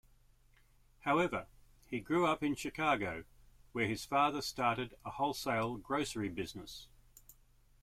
However, 1.01 1.45
he 1.85 1.99
grew 1.99 2.25
up 2.25 2.41
in 2.41 2.55
Chicago 2.55 3.23
where 3.71 3.87
his 3.87 4.03
father 4.03 4.41
started 4.41 4.95
a 5.05 5.11
wholesale 5.11 5.75
grocery 5.77 6.27
business. 6.29 6.87